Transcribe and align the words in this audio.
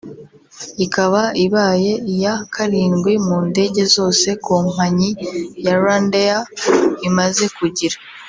ikaba 0.85 1.21
ibaye 1.45 1.93
iya 2.13 2.33
karindwi 2.53 3.13
mu 3.25 3.37
ndege 3.49 3.81
zose 3.95 4.27
companyi 4.47 5.09
ya 5.65 5.73
Rwandair 5.79 6.39
imaze 7.09 7.45
kugira 7.57 7.95